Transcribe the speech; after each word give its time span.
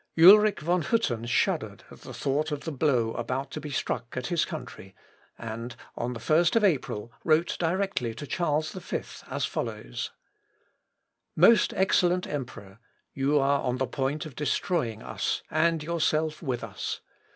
Ulric 0.17 0.61
von 0.61 0.81
Hütten 0.81 1.27
shuddered 1.27 1.83
at 1.91 1.99
the 2.01 2.11
thought 2.11 2.51
of 2.51 2.61
the 2.61 2.71
blow 2.71 3.13
about 3.13 3.51
to 3.51 3.61
be 3.61 3.69
struck 3.69 4.17
at 4.17 4.25
his 4.33 4.45
country, 4.45 4.95
and, 5.37 5.75
on 5.95 6.13
the 6.13 6.19
1st 6.19 6.55
of 6.55 6.63
April 6.63 7.11
wrote 7.23 7.55
directly 7.59 8.15
to 8.15 8.25
Charles 8.25 8.71
V 8.71 9.01
as 9.29 9.45
follows: 9.45 10.09
"Most 11.35 11.71
excellent 11.75 12.25
emperor, 12.25 12.79
you 13.13 13.37
are 13.37 13.61
on 13.61 13.77
the 13.77 13.85
point 13.85 14.25
of 14.25 14.35
destroying 14.35 15.03
us, 15.03 15.43
and 15.51 15.83
yourself 15.83 16.41
with 16.41 16.63
us. 16.63 17.01